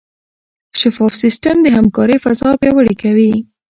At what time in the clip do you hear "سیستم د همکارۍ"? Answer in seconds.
1.23-2.17